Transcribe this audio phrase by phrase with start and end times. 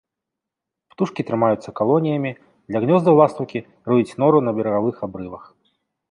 [0.91, 2.31] Птушкі трымаюцца калоніямі,
[2.71, 3.59] для гнёздаў ластаўкі
[3.91, 5.43] рыюць норы на берагавых абрывах.